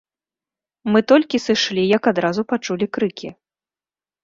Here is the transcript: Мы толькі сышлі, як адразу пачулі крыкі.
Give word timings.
Мы 0.93 0.99
толькі 1.13 1.41
сышлі, 1.47 1.81
як 1.97 2.03
адразу 2.13 2.41
пачулі 2.55 2.85
крыкі. 2.99 3.29